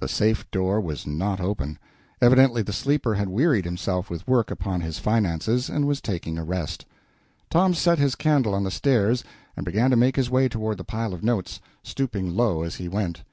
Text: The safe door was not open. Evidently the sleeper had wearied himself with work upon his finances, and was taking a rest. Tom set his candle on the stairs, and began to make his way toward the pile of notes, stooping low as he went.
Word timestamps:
The 0.00 0.06
safe 0.06 0.50
door 0.50 0.82
was 0.82 1.06
not 1.06 1.40
open. 1.40 1.78
Evidently 2.20 2.60
the 2.60 2.74
sleeper 2.74 3.14
had 3.14 3.30
wearied 3.30 3.64
himself 3.64 4.10
with 4.10 4.28
work 4.28 4.50
upon 4.50 4.82
his 4.82 4.98
finances, 4.98 5.70
and 5.70 5.86
was 5.86 6.02
taking 6.02 6.36
a 6.36 6.44
rest. 6.44 6.84
Tom 7.48 7.72
set 7.72 7.98
his 7.98 8.14
candle 8.14 8.52
on 8.54 8.64
the 8.64 8.70
stairs, 8.70 9.24
and 9.56 9.64
began 9.64 9.88
to 9.88 9.96
make 9.96 10.16
his 10.16 10.28
way 10.28 10.46
toward 10.46 10.76
the 10.76 10.84
pile 10.84 11.14
of 11.14 11.24
notes, 11.24 11.58
stooping 11.82 12.36
low 12.36 12.60
as 12.60 12.74
he 12.74 12.86
went. 12.86 13.24